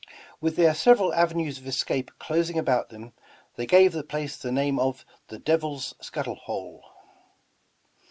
With 0.39 0.55
their 0.55 0.73
several 0.73 1.13
avenues 1.13 1.59
of 1.59 1.67
escape 1.67 2.09
closing 2.17 2.57
about 2.57 2.89
them, 2.89 3.13
they 3.55 3.67
gave 3.67 3.91
the 3.91 4.03
place 4.03 4.35
the 4.35 4.51
name 4.51 4.79
of 4.79 5.05
the 5.27 5.37
''Devil's 5.37 5.93
Scuttle 6.01 6.33
Hole.' 6.37 6.83